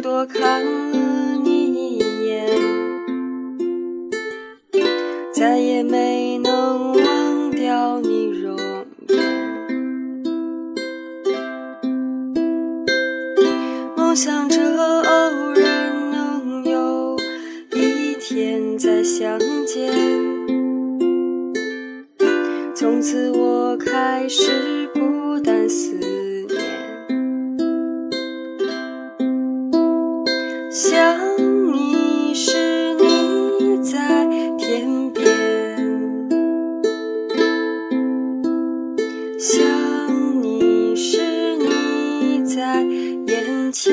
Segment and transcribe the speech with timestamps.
[0.00, 2.46] 多看了你一眼，
[5.32, 8.56] 再也没能忘掉你容
[9.08, 9.18] 颜。
[13.96, 14.60] 梦想着
[15.02, 17.16] 偶然能有
[17.74, 19.92] 一天再相见，
[22.74, 25.79] 从此我开始孤单思
[30.72, 31.18] 想
[31.72, 34.24] 你时你在
[34.56, 35.26] 天边，
[39.36, 41.18] 想你时
[41.56, 43.92] 你在眼前，